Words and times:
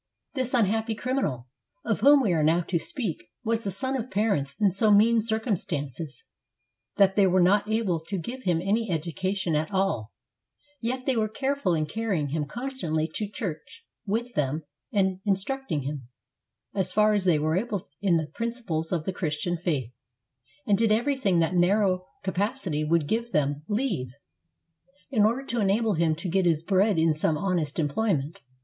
This 0.33 0.55
unhappy 0.55 0.95
criminal 0.95 1.47
of 1.85 1.99
whom 1.99 2.21
we 2.23 2.33
are 2.33 2.41
now 2.41 2.61
to 2.61 2.79
speak 2.79 3.29
was 3.43 3.63
the 3.63 3.69
son 3.69 3.95
of 3.95 4.09
parents 4.09 4.55
in 4.59 4.71
so 4.71 4.89
mean 4.89 5.21
circumstances 5.21 6.23
that 6.97 7.15
they 7.15 7.27
were 7.27 7.39
not 7.39 7.69
able 7.69 7.99
to 8.07 8.17
give 8.17 8.41
him 8.41 8.59
any 8.63 8.89
education 8.89 9.55
at 9.55 9.71
all; 9.71 10.11
yet 10.79 11.05
they 11.05 11.15
were 11.15 11.29
careful 11.29 11.75
in 11.75 11.85
carrying 11.85 12.29
him 12.29 12.45
constantly 12.47 13.07
to 13.13 13.27
church 13.29 13.85
with 14.07 14.33
them, 14.33 14.63
and 14.91 15.19
instructing 15.23 15.83
him 15.83 16.07
as 16.73 16.91
far 16.91 17.13
as 17.13 17.25
they 17.25 17.37
were 17.37 17.55
able 17.55 17.87
in 18.01 18.17
the 18.17 18.25
principles 18.25 18.91
of 18.91 19.03
the 19.05 19.13
Christian 19.13 19.55
faith, 19.55 19.91
and 20.65 20.79
did 20.79 20.91
everything 20.91 21.37
that 21.41 21.53
narrow 21.53 22.07
capacity 22.23 22.83
would 22.83 23.07
give 23.07 23.29
them 23.33 23.61
leave, 23.67 24.09
in 25.11 25.23
order 25.25 25.45
to 25.45 25.61
enable 25.61 25.93
him 25.93 26.15
to 26.15 26.27
get 26.27 26.47
his 26.47 26.63
bread 26.63 26.97
in 26.97 27.13
some 27.13 27.37
honest 27.37 27.77
employment. 27.77 28.41